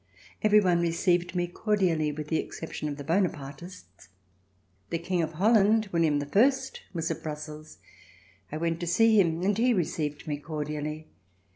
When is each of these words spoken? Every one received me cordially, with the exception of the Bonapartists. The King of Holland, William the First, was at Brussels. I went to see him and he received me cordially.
Every 0.41 0.59
one 0.59 0.81
received 0.81 1.35
me 1.35 1.45
cordially, 1.45 2.11
with 2.11 2.29
the 2.29 2.39
exception 2.39 2.89
of 2.89 2.97
the 2.97 3.03
Bonapartists. 3.03 4.07
The 4.89 4.97
King 4.97 5.21
of 5.21 5.33
Holland, 5.33 5.89
William 5.91 6.17
the 6.17 6.25
First, 6.25 6.81
was 6.91 7.11
at 7.11 7.21
Brussels. 7.21 7.77
I 8.51 8.57
went 8.57 8.79
to 8.79 8.87
see 8.87 9.21
him 9.21 9.43
and 9.43 9.55
he 9.55 9.75
received 9.75 10.25
me 10.27 10.37
cordially. 10.39 11.05